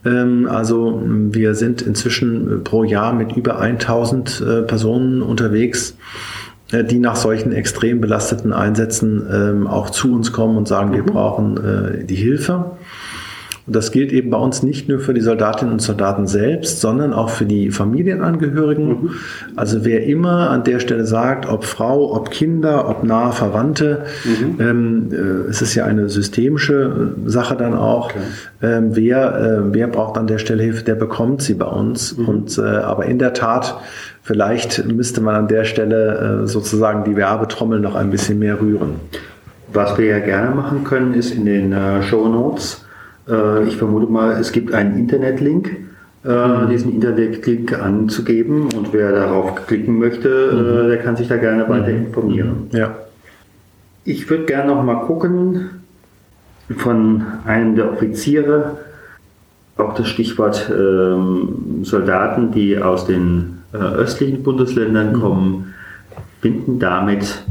Ähm, 0.05 0.47
also 0.47 1.01
wir 1.03 1.55
sind 1.55 1.81
inzwischen 1.81 2.63
pro 2.63 2.83
Jahr 2.83 3.13
mit 3.13 3.35
über 3.35 3.59
1000 3.59 4.41
äh, 4.41 4.61
Personen 4.61 5.23
unterwegs, 5.23 5.91
äh, 5.91 6.38
die 6.71 6.99
nach 6.99 7.15
solchen 7.15 7.51
extrem 7.51 7.99
belasteten 7.99 8.53
Einsätzen 8.53 9.27
ähm, 9.31 9.67
auch 9.67 9.89
zu 9.89 10.13
uns 10.13 10.31
kommen 10.31 10.57
und 10.57 10.67
sagen, 10.67 10.93
wir 10.93 11.01
mhm. 11.01 11.07
brauchen 11.07 11.57
äh, 11.57 12.03
die 12.05 12.15
Hilfe. 12.15 12.77
Und 13.69 13.75
das 13.75 13.91
gilt 13.91 14.11
eben 14.11 14.31
bei 14.31 14.37
uns 14.39 14.63
nicht 14.63 14.89
nur 14.89 14.99
für 14.99 15.13
die 15.13 15.21
Soldatinnen 15.21 15.71
und 15.71 15.79
Soldaten 15.79 16.25
selbst, 16.25 16.81
sondern 16.81 17.13
auch 17.13 17.29
für 17.29 17.45
die 17.45 17.69
Familienangehörigen. 17.69 18.87
Mhm. 18.87 19.09
Also 19.55 19.85
wer 19.85 20.07
immer 20.07 20.49
an 20.49 20.63
der 20.63 20.79
Stelle 20.79 21.05
sagt, 21.05 21.47
ob 21.47 21.65
Frau, 21.65 22.15
ob 22.15 22.31
Kinder, 22.31 22.89
ob 22.89 23.03
nahe 23.03 23.31
Verwandte, 23.31 24.05
mhm. 24.25 24.55
ähm, 24.59 25.09
äh, 25.11 25.49
es 25.51 25.61
ist 25.61 25.75
ja 25.75 25.85
eine 25.85 26.09
systemische 26.09 27.11
Sache 27.27 27.55
dann 27.55 27.75
auch, 27.75 28.07
okay. 28.07 28.17
ähm, 28.63 28.95
wer, 28.95 29.39
äh, 29.39 29.59
wer 29.71 29.85
braucht 29.85 30.17
an 30.17 30.25
der 30.25 30.39
Stelle 30.39 30.63
Hilfe, 30.63 30.83
der 30.83 30.95
bekommt 30.95 31.43
sie 31.43 31.53
bei 31.53 31.67
uns. 31.67 32.17
Mhm. 32.17 32.27
Und, 32.27 32.57
äh, 32.57 32.61
aber 32.61 33.05
in 33.05 33.19
der 33.19 33.33
Tat, 33.33 33.77
vielleicht 34.23 34.83
müsste 34.83 35.21
man 35.21 35.35
an 35.35 35.47
der 35.47 35.63
Stelle 35.65 36.41
äh, 36.41 36.47
sozusagen 36.47 37.03
die 37.03 37.15
Werbetrommel 37.15 37.79
noch 37.79 37.93
ein 37.93 38.09
bisschen 38.09 38.39
mehr 38.39 38.59
rühren. 38.59 38.95
Was 39.71 39.95
wir 39.99 40.07
ja 40.07 40.17
gerne 40.17 40.55
machen 40.55 40.85
können, 40.85 41.13
ist 41.13 41.29
in 41.35 41.45
den 41.45 41.71
äh, 41.71 42.01
Show 42.01 42.27
Notes 42.27 42.83
äh, 43.29 43.63
ich 43.67 43.77
vermute 43.77 44.11
mal, 44.11 44.33
es 44.33 44.51
gibt 44.51 44.73
einen 44.73 44.97
Internetlink. 44.97 45.89
Äh, 46.25 46.47
mhm. 46.47 46.69
diesen 46.69 46.91
Internetlink 46.91 47.79
anzugeben 47.79 48.63
und 48.75 48.91
wer 48.91 49.13
darauf 49.13 49.65
klicken 49.67 49.99
möchte, 49.99 50.27
äh, 50.27 50.83
mhm. 50.83 50.87
der 50.89 50.97
kann 50.97 51.15
sich 51.15 51.29
da 51.29 51.37
gerne 51.37 51.69
weiter 51.69 51.93
mhm. 51.93 52.07
informieren. 52.07 52.67
Ja. 52.71 52.93
Ich 54.03 54.29
würde 54.29 54.43
gerne 54.43 54.73
noch 54.73 54.83
mal 54.83 55.05
gucken 55.05 55.69
von 56.75 57.23
einem 57.45 57.77
der 57.77 57.93
Offiziere, 57.93 58.79
auch 59.77 59.93
das 59.93 60.09
Stichwort 60.09 60.69
ähm, 60.69 61.83
Soldaten, 61.83 62.51
die 62.51 62.77
aus 62.77 63.05
den 63.05 63.59
äh, 63.71 63.77
östlichen 63.77 64.43
Bundesländern 64.43 65.13
kommen, 65.13 65.73
finden 66.41 66.79
damit 66.79 67.43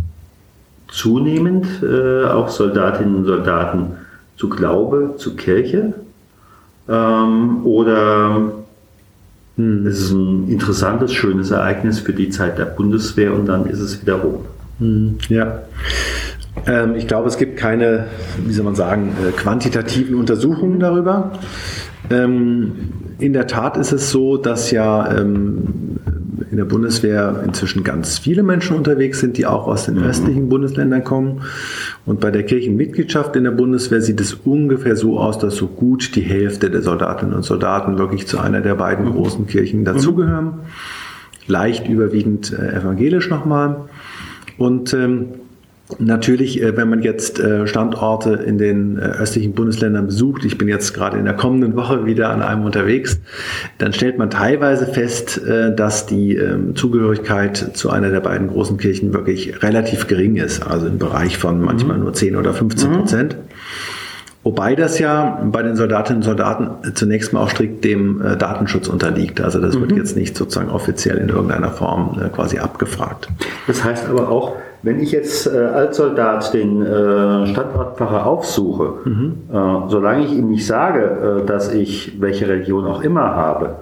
zunehmend 0.88 1.66
äh, 1.82 2.24
auch 2.24 2.48
Soldatinnen 2.50 3.16
und 3.16 3.24
Soldaten 3.24 3.92
zu 4.38 4.48
Glaube, 4.48 5.14
zu 5.18 5.36
Kirche? 5.36 5.92
Ähm, 6.88 7.66
oder 7.66 8.52
hm, 9.56 9.86
es 9.86 10.00
ist 10.00 10.12
ein 10.12 10.48
interessantes, 10.48 11.12
schönes 11.12 11.50
Ereignis 11.50 11.98
für 11.98 12.14
die 12.14 12.30
Zeit 12.30 12.56
der 12.56 12.64
Bundeswehr 12.64 13.34
und 13.34 13.46
dann 13.46 13.66
ist 13.66 13.80
es 13.80 14.00
wieder 14.00 14.14
rum? 14.14 14.44
Hm, 14.78 15.18
ja. 15.28 15.62
Ähm, 16.66 16.94
ich 16.94 17.06
glaube, 17.06 17.28
es 17.28 17.36
gibt 17.36 17.56
keine, 17.56 18.06
wie 18.44 18.52
soll 18.52 18.64
man 18.64 18.74
sagen, 18.74 19.14
äh, 19.22 19.32
quantitativen 19.32 20.14
Untersuchungen 20.14 20.80
darüber. 20.80 21.32
Ähm, 22.10 22.72
in 23.18 23.32
der 23.32 23.46
Tat 23.46 23.76
ist 23.76 23.92
es 23.92 24.10
so, 24.10 24.36
dass 24.36 24.70
ja 24.70 25.16
ähm, 25.16 25.98
in 26.50 26.56
der 26.56 26.64
Bundeswehr 26.64 27.42
inzwischen 27.44 27.84
ganz 27.84 28.18
viele 28.18 28.42
Menschen 28.42 28.76
unterwegs 28.76 29.20
sind, 29.20 29.36
die 29.36 29.46
auch 29.46 29.66
aus 29.66 29.86
den 29.86 29.96
mhm. 29.96 30.04
östlichen 30.04 30.48
Bundesländern 30.48 31.04
kommen. 31.04 31.42
Und 32.06 32.20
bei 32.20 32.30
der 32.30 32.44
Kirchenmitgliedschaft 32.44 33.36
in 33.36 33.44
der 33.44 33.50
Bundeswehr 33.50 34.00
sieht 34.00 34.20
es 34.20 34.34
ungefähr 34.34 34.96
so 34.96 35.18
aus, 35.18 35.38
dass 35.38 35.56
so 35.56 35.66
gut 35.66 36.14
die 36.16 36.22
Hälfte 36.22 36.70
der 36.70 36.82
Soldatinnen 36.82 37.34
und 37.34 37.42
Soldaten 37.42 37.98
wirklich 37.98 38.26
zu 38.26 38.38
einer 38.38 38.60
der 38.60 38.74
beiden 38.74 39.06
mhm. 39.06 39.12
großen 39.12 39.46
Kirchen 39.46 39.84
dazugehören. 39.84 40.54
Leicht 41.46 41.88
überwiegend 41.88 42.52
äh, 42.52 42.76
evangelisch 42.76 43.28
nochmal. 43.28 43.88
Und 44.56 44.92
ähm, 44.94 45.26
Natürlich, 45.98 46.62
äh, 46.62 46.76
wenn 46.76 46.90
man 46.90 47.02
jetzt 47.02 47.40
äh, 47.40 47.66
Standorte 47.66 48.34
in 48.34 48.58
den 48.58 48.98
äh, 48.98 49.00
östlichen 49.00 49.54
Bundesländern 49.54 50.06
besucht, 50.06 50.44
ich 50.44 50.58
bin 50.58 50.68
jetzt 50.68 50.92
gerade 50.92 51.16
in 51.16 51.24
der 51.24 51.32
kommenden 51.32 51.76
Woche 51.76 52.04
wieder 52.04 52.28
an 52.28 52.42
einem 52.42 52.64
unterwegs, 52.64 53.18
dann 53.78 53.94
stellt 53.94 54.18
man 54.18 54.28
teilweise 54.28 54.86
fest, 54.86 55.40
dass 55.76 56.06
die 56.06 56.34
ähm, 56.34 56.74
Zugehörigkeit 56.76 57.70
zu 57.74 57.90
einer 57.90 58.10
der 58.10 58.20
beiden 58.20 58.48
großen 58.48 58.76
Kirchen 58.76 59.12
wirklich 59.14 59.62
relativ 59.62 60.06
gering 60.06 60.36
ist, 60.36 60.66
also 60.66 60.86
im 60.86 60.98
Bereich 60.98 61.38
von 61.38 61.60
manchmal 61.60 61.96
mhm. 61.96 62.04
nur 62.04 62.12
10 62.12 62.36
oder 62.36 62.52
15 62.52 62.92
Prozent. 62.92 63.36
Mhm. 63.36 63.40
Wobei 64.48 64.74
das 64.74 64.98
ja 64.98 65.42
bei 65.44 65.62
den 65.62 65.76
Soldatinnen 65.76 66.22
und 66.22 66.24
Soldaten 66.24 66.70
zunächst 66.94 67.34
mal 67.34 67.42
auch 67.42 67.50
strikt 67.50 67.84
dem 67.84 68.22
Datenschutz 68.38 68.88
unterliegt. 68.88 69.42
Also 69.42 69.60
das 69.60 69.76
mhm. 69.76 69.82
wird 69.82 69.92
jetzt 69.92 70.16
nicht 70.16 70.38
sozusagen 70.38 70.70
offiziell 70.70 71.18
in 71.18 71.28
irgendeiner 71.28 71.68
Form 71.68 72.18
quasi 72.34 72.58
abgefragt. 72.58 73.28
Das 73.66 73.84
heißt 73.84 74.08
aber 74.08 74.30
auch, 74.30 74.56
wenn 74.82 75.00
ich 75.00 75.12
jetzt 75.12 75.46
äh, 75.46 75.58
als 75.58 75.98
Soldat 75.98 76.54
den 76.54 76.80
äh, 76.80 77.46
Stadtratpfarrer 77.48 78.24
aufsuche, 78.24 78.94
mhm. 79.04 79.34
äh, 79.52 79.90
solange 79.90 80.24
ich 80.24 80.32
ihm 80.32 80.48
nicht 80.48 80.66
sage, 80.66 81.42
äh, 81.42 81.46
dass 81.46 81.70
ich 81.74 82.18
welche 82.18 82.48
Religion 82.48 82.86
auch 82.86 83.02
immer 83.02 83.34
habe, 83.34 83.76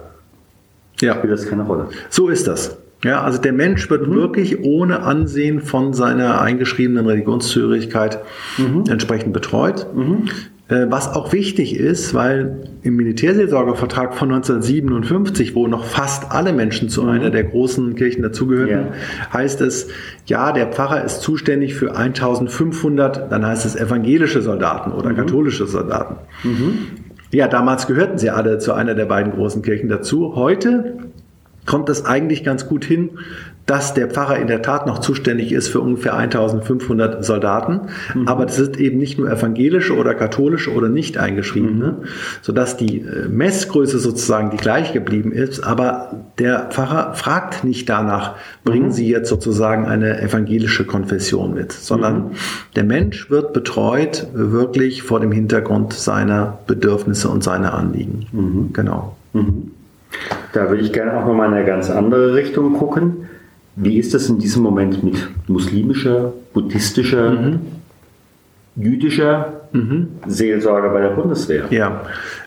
ja. 0.99 1.15
spielt 1.15 1.31
das 1.31 1.47
keine 1.47 1.63
Rolle. 1.63 1.87
So 2.09 2.27
ist 2.27 2.45
das. 2.45 2.77
Ja, 3.05 3.21
also 3.21 3.39
der 3.39 3.53
Mensch 3.53 3.89
wird 3.89 4.07
mhm. 4.07 4.15
wirklich 4.15 4.63
ohne 4.65 5.03
Ansehen 5.03 5.61
von 5.61 5.93
seiner 5.93 6.41
eingeschriebenen 6.41 7.05
Religionszugehörigkeit 7.05 8.19
mhm. 8.57 8.83
entsprechend 8.89 9.31
betreut. 9.31 9.87
Mhm. 9.95 10.29
Äh, 10.69 10.87
was 10.89 11.07
auch 11.07 11.31
wichtig 11.31 11.77
ist, 11.77 12.13
weil 12.13 12.69
im 12.83 12.97
Militärseelsorgervertrag 12.97 14.15
von 14.15 14.33
1957, 14.33 15.55
wo 15.55 15.65
noch 15.67 15.85
fast 15.85 16.31
alle 16.31 16.51
Menschen 16.51 16.89
zu 16.89 17.05
einer 17.05 17.29
der 17.29 17.45
großen 17.45 17.95
Kirchen 17.95 18.21
dazugehörten, 18.21 18.87
ja. 18.91 19.33
heißt 19.33 19.61
es, 19.61 19.87
ja, 20.25 20.51
der 20.51 20.67
Pfarrer 20.67 21.05
ist 21.05 21.21
zuständig 21.21 21.73
für 21.73 21.95
1500, 21.95 23.31
dann 23.31 23.45
heißt 23.45 23.65
es 23.65 23.77
evangelische 23.77 24.41
Soldaten 24.41 24.91
oder 24.91 25.11
mhm. 25.11 25.15
katholische 25.15 25.67
Soldaten. 25.67 26.17
Mhm. 26.43 26.77
Ja, 27.31 27.47
damals 27.47 27.87
gehörten 27.87 28.17
sie 28.17 28.29
alle 28.29 28.57
zu 28.57 28.73
einer 28.73 28.93
der 28.93 29.05
beiden 29.05 29.31
großen 29.31 29.61
Kirchen 29.61 29.87
dazu. 29.87 30.35
Heute 30.35 30.97
kommt 31.65 31.87
das 31.87 32.05
eigentlich 32.05 32.43
ganz 32.43 32.67
gut 32.67 32.83
hin, 32.83 33.11
dass 33.67 33.93
der 33.93 34.07
Pfarrer 34.07 34.39
in 34.39 34.47
der 34.47 34.61
Tat 34.61 34.87
noch 34.87 34.99
zuständig 34.99 35.51
ist 35.51 35.67
für 35.67 35.81
ungefähr 35.81 36.15
1500 36.15 37.23
Soldaten. 37.23 37.81
Mhm. 38.15 38.27
Aber 38.27 38.45
das 38.45 38.55
sind 38.55 38.79
eben 38.79 38.97
nicht 38.97 39.19
nur 39.19 39.29
evangelische 39.29 39.95
oder 39.95 40.15
katholische 40.15 40.73
oder 40.73 40.87
nicht 40.87 41.17
eingeschriebene, 41.17 41.97
mhm. 41.99 42.05
sodass 42.41 42.77
die 42.77 43.01
äh, 43.01 43.27
Messgröße 43.27 43.99
sozusagen 43.99 44.51
die 44.51 44.57
gleiche 44.57 44.93
geblieben 44.93 45.33
ist. 45.33 45.65
Aber 45.65 46.13
der 46.39 46.69
Pfarrer 46.71 47.13
fragt 47.13 47.65
nicht 47.65 47.89
danach, 47.89 48.35
bringen 48.63 48.87
mhm. 48.87 48.91
Sie 48.91 49.09
jetzt 49.09 49.27
sozusagen 49.27 49.85
eine 49.85 50.21
evangelische 50.21 50.85
Konfession 50.85 51.53
mit, 51.53 51.73
sondern 51.73 52.15
mhm. 52.15 52.31
der 52.77 52.85
Mensch 52.85 53.29
wird 53.29 53.51
betreut 53.51 54.27
wirklich 54.33 55.03
vor 55.03 55.19
dem 55.19 55.33
Hintergrund 55.33 55.91
seiner 55.91 56.59
Bedürfnisse 56.67 57.27
und 57.27 57.43
seiner 57.43 57.73
Anliegen. 57.73 58.27
Mhm. 58.31 58.69
Genau. 58.71 59.17
Mhm. 59.33 59.71
Da 60.53 60.69
würde 60.69 60.81
ich 60.81 60.93
gerne 60.93 61.17
auch 61.17 61.25
nochmal 61.25 61.49
in 61.49 61.55
eine 61.55 61.65
ganz 61.65 61.89
andere 61.89 62.33
Richtung 62.33 62.73
gucken. 62.73 63.26
Wie 63.79 63.99
ist 63.99 64.15
das 64.15 64.27
in 64.27 64.39
diesem 64.39 64.63
Moment 64.63 65.03
mit 65.03 65.15
muslimischer, 65.47 66.33
buddhistischer, 66.51 67.29
mhm. 67.29 67.59
jüdischer 68.75 69.61
mhm. 69.71 70.07
Seelsorge 70.25 70.89
bei 70.89 71.01
der 71.01 71.09
Bundeswehr? 71.09 71.65
Ja, 71.69 72.01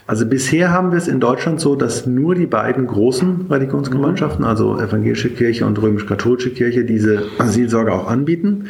also 0.09 0.27
bisher 0.27 0.73
haben 0.73 0.91
wir 0.91 0.99
es 0.99 1.07
in 1.07 1.21
Deutschland 1.21 1.61
so, 1.61 1.77
dass 1.77 2.05
nur 2.05 2.35
die 2.35 2.47
beiden 2.47 2.89
großen 2.89 3.47
Religionsgemeinschaften, 3.49 4.45
also 4.45 4.77
evangelische 4.77 5.31
Kirche 5.31 5.67
und 5.67 5.81
römisch-katholische 5.81 6.51
Kirche, 6.51 6.85
diese 6.85 7.23
Seelsorge 7.45 7.93
auch 7.93 8.09
anbieten. 8.09 8.65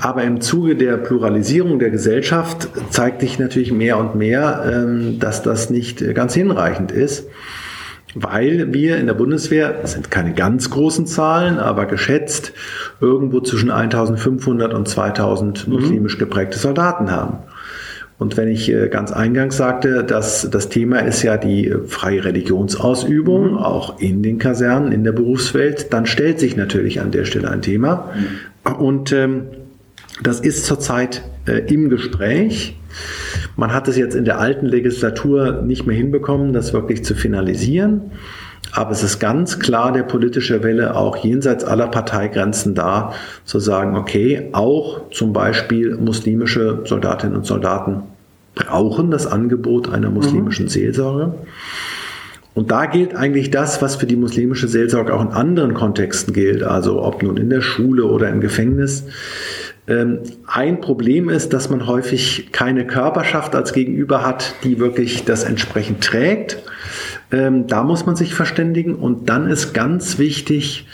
Aber 0.00 0.24
im 0.24 0.40
Zuge 0.40 0.76
der 0.76 0.96
Pluralisierung 0.96 1.78
der 1.78 1.90
Gesellschaft 1.90 2.70
zeigt 2.88 3.20
sich 3.20 3.38
natürlich 3.38 3.70
mehr 3.70 3.98
und 3.98 4.14
mehr, 4.14 4.64
ähm, 4.72 5.18
dass 5.18 5.42
das 5.42 5.68
nicht 5.68 6.14
ganz 6.14 6.32
hinreichend 6.32 6.90
ist 6.90 7.28
weil 8.14 8.72
wir 8.72 8.98
in 8.98 9.06
der 9.06 9.14
Bundeswehr, 9.14 9.72
das 9.72 9.92
sind 9.92 10.10
keine 10.10 10.34
ganz 10.34 10.70
großen 10.70 11.06
Zahlen, 11.06 11.58
aber 11.58 11.86
geschätzt 11.86 12.52
irgendwo 13.00 13.40
zwischen 13.40 13.70
1500 13.70 14.74
und 14.74 14.88
2000 14.88 15.66
mhm. 15.66 15.74
muslimisch 15.74 16.18
geprägte 16.18 16.58
Soldaten 16.58 17.10
haben. 17.10 17.38
Und 18.18 18.36
wenn 18.36 18.48
ich 18.48 18.72
äh, 18.72 18.88
ganz 18.88 19.10
eingangs 19.10 19.56
sagte, 19.56 20.04
dass 20.04 20.48
das 20.48 20.68
Thema 20.68 21.00
ist 21.00 21.22
ja 21.22 21.36
die 21.36 21.68
äh, 21.68 21.78
freie 21.86 22.24
Religionsausübung, 22.24 23.52
mhm. 23.52 23.58
auch 23.58 23.98
in 23.98 24.22
den 24.22 24.38
Kasernen, 24.38 24.92
in 24.92 25.02
der 25.02 25.12
Berufswelt, 25.12 25.92
dann 25.92 26.06
stellt 26.06 26.38
sich 26.38 26.56
natürlich 26.56 27.00
an 27.00 27.10
der 27.10 27.24
Stelle 27.24 27.50
ein 27.50 27.62
Thema. 27.62 28.10
Mhm. 28.64 28.74
Und 28.74 29.12
ähm, 29.12 29.46
das 30.22 30.38
ist 30.38 30.66
zurzeit 30.66 31.24
im 31.46 31.88
Gespräch. 31.88 32.76
Man 33.56 33.72
hat 33.72 33.88
es 33.88 33.96
jetzt 33.96 34.14
in 34.14 34.24
der 34.24 34.38
alten 34.38 34.66
Legislatur 34.66 35.62
nicht 35.62 35.86
mehr 35.86 35.96
hinbekommen, 35.96 36.52
das 36.52 36.72
wirklich 36.72 37.04
zu 37.04 37.14
finalisieren. 37.14 38.12
Aber 38.74 38.92
es 38.92 39.02
ist 39.02 39.18
ganz 39.18 39.58
klar 39.58 39.92
der 39.92 40.04
politische 40.04 40.62
Wille 40.62 40.96
auch 40.96 41.16
jenseits 41.16 41.64
aller 41.64 41.88
Parteigrenzen 41.88 42.74
da, 42.74 43.12
zu 43.44 43.58
sagen, 43.58 43.96
okay, 43.96 44.48
auch 44.52 45.10
zum 45.10 45.32
Beispiel 45.32 45.96
muslimische 45.96 46.80
Soldatinnen 46.84 47.36
und 47.36 47.44
Soldaten 47.44 48.02
brauchen 48.54 49.10
das 49.10 49.26
Angebot 49.26 49.92
einer 49.92 50.10
muslimischen 50.10 50.66
mhm. 50.66 50.70
Seelsorge. 50.70 51.34
Und 52.54 52.70
da 52.70 52.86
gilt 52.86 53.14
eigentlich 53.14 53.50
das, 53.50 53.80
was 53.80 53.96
für 53.96 54.06
die 54.06 54.16
muslimische 54.16 54.68
Seelsorge 54.68 55.14
auch 55.14 55.22
in 55.22 55.28
anderen 55.28 55.72
Kontexten 55.72 56.34
gilt, 56.34 56.62
also 56.62 57.02
ob 57.02 57.22
nun 57.22 57.38
in 57.38 57.48
der 57.48 57.62
Schule 57.62 58.04
oder 58.04 58.28
im 58.28 58.40
Gefängnis. 58.40 59.04
Ähm, 59.92 60.20
ein 60.46 60.80
Problem 60.80 61.28
ist, 61.28 61.52
dass 61.52 61.68
man 61.68 61.86
häufig 61.86 62.50
keine 62.52 62.86
Körperschaft 62.86 63.54
als 63.54 63.72
Gegenüber 63.72 64.24
hat, 64.24 64.54
die 64.64 64.78
wirklich 64.78 65.24
das 65.24 65.44
entsprechend 65.44 66.02
trägt. 66.02 66.58
Ähm, 67.30 67.66
da 67.66 67.82
muss 67.82 68.06
man 68.06 68.16
sich 68.16 68.34
verständigen. 68.34 68.94
Und 68.94 69.28
dann 69.28 69.48
ist 69.48 69.74
ganz 69.74 70.18
wichtig, 70.18 70.86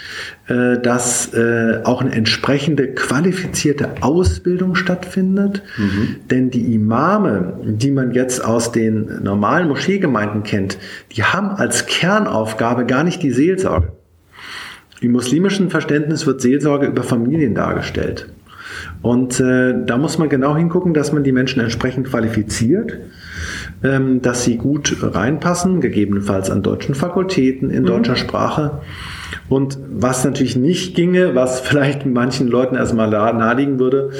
äh, 0.47 0.79
dass 0.79 1.33
äh, 1.33 1.81
auch 1.83 2.01
eine 2.01 2.11
entsprechende 2.11 2.93
qualifizierte 2.93 4.01
Ausbildung 4.01 4.75
stattfindet. 4.75 5.61
Mhm. 5.77 6.15
Denn 6.29 6.49
die 6.49 6.73
Imame, 6.73 7.59
die 7.63 7.91
man 7.91 8.11
jetzt 8.11 8.43
aus 8.43 8.71
den 8.71 9.23
normalen 9.23 9.67
Moscheegemeinden 9.67 10.43
kennt, 10.43 10.77
die 11.15 11.23
haben 11.23 11.49
als 11.49 11.85
Kernaufgabe 11.85 12.85
gar 12.85 13.03
nicht 13.03 13.23
die 13.23 13.31
Seelsorge. 13.31 13.93
Im 15.01 15.13
muslimischen 15.13 15.69
Verständnis 15.69 16.27
wird 16.27 16.41
Seelsorge 16.41 16.87
über 16.87 17.03
Familien 17.03 17.55
dargestellt. 17.55 18.27
Und 19.01 19.39
äh, 19.39 19.73
da 19.85 19.97
muss 19.97 20.17
man 20.17 20.27
genau 20.27 20.57
hingucken, 20.57 20.93
dass 20.93 21.13
man 21.13 21.23
die 21.23 21.31
Menschen 21.31 21.61
entsprechend 21.61 22.07
qualifiziert, 22.07 22.97
ähm, 23.83 24.21
dass 24.21 24.43
sie 24.43 24.57
gut 24.57 24.97
reinpassen, 25.01 25.79
gegebenenfalls 25.79 26.49
an 26.49 26.63
deutschen 26.63 26.95
Fakultäten 26.95 27.69
in 27.69 27.83
mhm. 27.83 27.87
deutscher 27.87 28.17
Sprache 28.17 28.81
und 29.49 29.77
was 29.89 30.23
natürlich 30.23 30.55
nicht 30.55 30.95
ginge, 30.95 31.35
was 31.35 31.59
vielleicht 31.69 32.05
manchen 32.05 32.47
Leuten 32.47 32.75
erstmal 32.75 33.09
naheliegen 33.09 33.79
würde, 33.79 34.11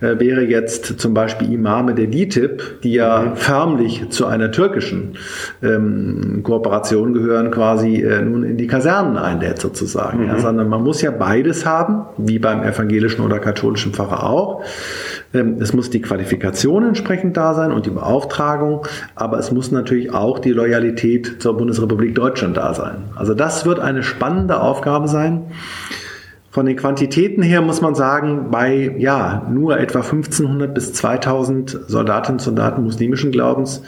äh, 0.00 0.18
wäre 0.18 0.42
jetzt 0.42 1.00
zum 1.00 1.12
Beispiel 1.14 1.52
Imame 1.52 1.94
der 1.94 2.06
DITIB, 2.06 2.82
die 2.82 2.94
ja 2.94 3.20
mhm. 3.20 3.36
förmlich 3.36 4.08
zu 4.10 4.26
einer 4.26 4.52
türkischen 4.52 5.14
ähm, 5.62 6.40
Kooperation 6.42 7.12
gehören, 7.12 7.50
quasi 7.50 8.02
äh, 8.02 8.22
nun 8.22 8.44
in 8.44 8.56
die 8.56 8.66
Kasernen 8.66 9.16
einlädt 9.16 9.60
sozusagen. 9.60 10.22
Mhm. 10.22 10.28
Ja, 10.28 10.38
sondern 10.38 10.68
man 10.68 10.82
muss 10.82 11.02
ja 11.02 11.10
beides 11.10 11.66
haben, 11.66 12.06
wie 12.16 12.38
beim 12.38 12.62
evangelischen 12.62 13.24
oder 13.24 13.38
katholischen 13.38 13.92
Pfarrer 13.92 14.28
auch. 14.28 14.62
Ähm, 15.34 15.56
es 15.60 15.72
muss 15.72 15.90
die 15.90 16.00
Qualifikation 16.00 16.86
entsprechend 16.86 17.36
da 17.36 17.54
sein 17.54 17.72
und 17.72 17.86
die 17.86 17.90
Beauftragung, 17.90 18.86
aber 19.14 19.38
es 19.38 19.50
muss 19.50 19.72
natürlich 19.72 20.12
auch 20.12 20.38
die 20.38 20.52
Loyalität 20.52 21.42
zur 21.42 21.56
Bundesrepublik 21.56 22.14
Deutschland 22.14 22.56
da 22.56 22.74
sein. 22.74 23.04
Also 23.16 23.34
das 23.34 23.66
wird 23.66 23.80
eine 23.80 24.02
spannende 24.02 24.60
Aufgabe 24.76 25.08
sein. 25.08 25.52
Von 26.50 26.66
den 26.66 26.76
Quantitäten 26.76 27.42
her 27.42 27.60
muss 27.60 27.80
man 27.80 27.94
sagen, 27.94 28.50
bei 28.50 28.94
ja 28.98 29.46
nur 29.50 29.78
etwa 29.78 30.00
1500 30.00 30.72
bis 30.74 30.92
2000 30.92 31.80
Soldatinnen 31.86 32.38
und 32.38 32.44
Soldaten 32.44 32.82
muslimischen 32.82 33.30
Glaubens 33.30 33.82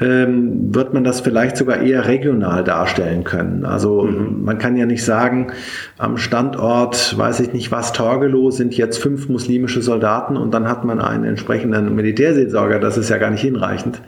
ähm, 0.00 0.74
wird 0.74 0.94
man 0.94 1.04
das 1.04 1.20
vielleicht 1.20 1.56
sogar 1.56 1.80
eher 1.80 2.06
regional 2.06 2.62
darstellen 2.62 3.24
können. 3.24 3.64
Also 3.64 4.02
mhm. 4.02 4.44
man 4.44 4.58
kann 4.58 4.76
ja 4.76 4.86
nicht 4.86 5.04
sagen, 5.04 5.48
am 5.96 6.16
Standort, 6.18 7.16
weiß 7.18 7.40
ich 7.40 7.52
nicht 7.52 7.72
was, 7.72 7.92
Torgelow 7.92 8.50
sind 8.50 8.76
jetzt 8.76 8.98
fünf 8.98 9.28
muslimische 9.28 9.82
Soldaten 9.82 10.36
und 10.36 10.52
dann 10.52 10.68
hat 10.68 10.84
man 10.84 11.00
einen 11.00 11.24
entsprechenden 11.24 11.94
Militärseelsorger. 11.94 12.78
Das 12.78 12.96
ist 12.96 13.08
ja 13.08 13.18
gar 13.18 13.30
nicht 13.30 13.40
hinreichend. 13.40 14.00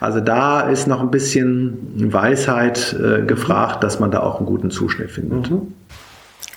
Also 0.00 0.20
da 0.20 0.60
ist 0.62 0.86
noch 0.86 1.00
ein 1.00 1.10
bisschen 1.10 2.12
Weisheit 2.12 2.96
äh, 2.98 3.22
gefragt, 3.22 3.84
dass 3.84 4.00
man 4.00 4.10
da 4.10 4.20
auch 4.20 4.38
einen 4.38 4.46
guten 4.46 4.70
Zuschnitt 4.70 5.10
findet. 5.10 5.50
Mhm. 5.50 5.74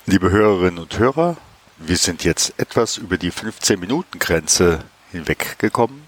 Liebe 0.06 0.32
Hörerinnen 0.32 0.80
und 0.80 1.00
Hörer, 1.00 1.38
wir 1.78 1.98
sind 1.98 2.24
jetzt 2.24 2.54
etwas 2.58 2.98
über 2.98 3.18
die 3.18 3.32
15-Minuten-Grenze 3.32 4.80
hinweggekommen. 5.12 6.03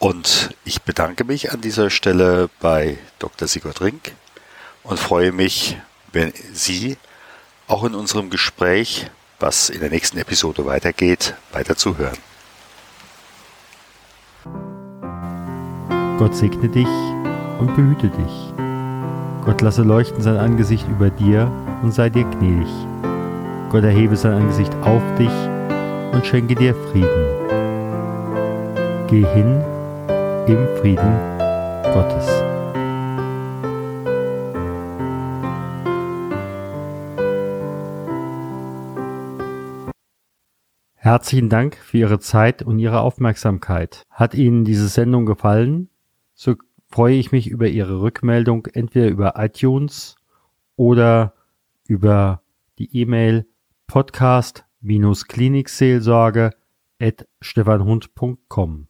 Und 0.00 0.56
ich 0.64 0.80
bedanke 0.80 1.24
mich 1.24 1.52
an 1.52 1.60
dieser 1.60 1.90
Stelle 1.90 2.48
bei 2.58 2.96
Dr. 3.18 3.46
Sigurd 3.46 3.82
Rink 3.82 4.12
und 4.82 4.98
freue 4.98 5.30
mich, 5.30 5.76
wenn 6.10 6.32
Sie 6.54 6.96
auch 7.68 7.84
in 7.84 7.94
unserem 7.94 8.30
Gespräch, 8.30 9.10
was 9.40 9.68
in 9.68 9.80
der 9.80 9.90
nächsten 9.90 10.16
Episode 10.16 10.64
weitergeht, 10.64 11.34
weiter 11.52 11.76
zuhören. 11.76 12.16
Gott 16.16 16.34
segne 16.34 16.70
dich 16.70 16.88
und 17.58 17.76
behüte 17.76 18.08
dich. 18.08 19.44
Gott 19.44 19.60
lasse 19.60 19.82
leuchten 19.82 20.22
sein 20.22 20.38
Angesicht 20.38 20.88
über 20.88 21.10
dir 21.10 21.52
und 21.82 21.92
sei 21.92 22.08
dir 22.08 22.24
gnädig. 22.24 22.68
Gott 23.68 23.84
erhebe 23.84 24.16
sein 24.16 24.32
Angesicht 24.32 24.72
auf 24.80 25.02
dich 25.18 25.28
und 26.12 26.26
schenke 26.26 26.54
dir 26.54 26.74
Frieden. 26.74 27.26
Geh 29.06 29.26
hin 29.34 29.62
im 30.46 30.66
Frieden 30.76 31.18
Gottes. 31.92 32.26
Herzlichen 40.94 41.48
Dank 41.48 41.74
für 41.76 41.98
Ihre 41.98 42.20
Zeit 42.20 42.62
und 42.62 42.78
Ihre 42.78 43.00
Aufmerksamkeit. 43.00 44.06
Hat 44.10 44.34
Ihnen 44.34 44.64
diese 44.64 44.86
Sendung 44.88 45.26
gefallen? 45.26 45.88
So 46.34 46.54
freue 46.88 47.16
ich 47.16 47.32
mich 47.32 47.48
über 47.48 47.66
Ihre 47.68 48.00
Rückmeldung 48.00 48.66
entweder 48.66 49.08
über 49.08 49.34
iTunes 49.36 50.14
oder 50.76 51.34
über 51.86 52.42
die 52.78 52.96
E-Mail 52.96 53.46
podcast-klinikseelsorge 53.86 56.52
at 57.00 57.26
stefanhund.com. 57.40 58.89